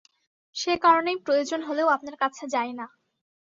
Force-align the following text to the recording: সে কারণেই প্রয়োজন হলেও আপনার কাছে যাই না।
সে 0.55 0.73
কারণেই 0.77 1.17
প্রয়োজন 1.25 1.59
হলেও 1.63 1.87
আপনার 1.87 2.15
কাছে 2.17 2.43
যাই 2.53 2.71
না। 2.73 2.85